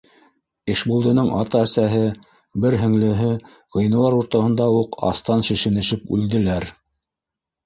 Ишбулдының 0.73 1.27
ата-әсәһе, 1.39 1.99
бер 2.63 2.77
һеңлеһе 2.85 3.27
ғинуар 3.77 4.17
уртаһында 4.21 4.69
уҡ 4.79 4.99
астан 5.11 5.45
шешенешеп 5.51 6.11
үлделәр. 6.19 6.67